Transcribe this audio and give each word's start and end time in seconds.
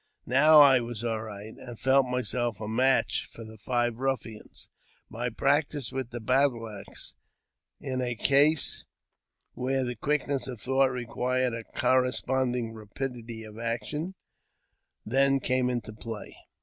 Now 0.25 0.61
I 0.61 0.79
was 0.79 1.03
all 1.03 1.21
right, 1.21 1.53
and 1.55 1.79
felt 1.79 2.07
myself 2.07 2.59
a 2.59 2.67
match 2.67 3.27
for 3.31 3.43
the 3.45 3.59
five 3.59 3.97
ruffians. 3.99 4.67
My 5.11 5.29
practice 5.29 5.91
with 5.91 6.09
the 6.09 6.19
battle 6.19 6.67
axe, 6.67 7.13
in 7.79 8.01
a 8.01 8.15
case 8.15 8.83
where 9.53 9.83
the 9.83 9.95
quickness 9.95 10.47
of 10.47 10.59
thought 10.59 10.89
required 10.89 11.53
a 11.53 11.63
corresponding 11.79 12.73
rapidity 12.73 13.43
of 13.43 13.59
action, 13.59 14.15
then 15.05 15.39
came 15.39 15.69
into 15.69 15.93
play. 15.93 16.35